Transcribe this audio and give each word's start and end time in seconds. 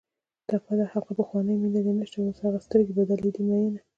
ټپه 0.47 0.73
ده: 0.79 0.85
ها 0.91 0.99
پخوانۍ 1.19 1.55
مینه 1.61 1.79
دې 1.85 1.93
نشته 1.99 2.15
اوس 2.19 2.35
دې 2.37 2.41
هغه 2.45 2.59
سترګې 2.65 2.93
بدلې 2.99 3.29
دي 3.35 3.41
مینه 3.47 3.81